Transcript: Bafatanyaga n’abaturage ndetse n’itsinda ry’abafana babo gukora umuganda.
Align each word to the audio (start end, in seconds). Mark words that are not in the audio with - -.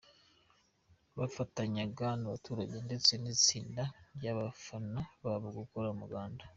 Bafatanyaga 1.17 2.07
n’abaturage 2.19 2.75
ndetse 2.87 3.11
n’itsinda 3.17 3.83
ry’abafana 4.17 5.01
babo 5.23 5.47
gukora 5.59 5.87
umuganda. 5.95 6.43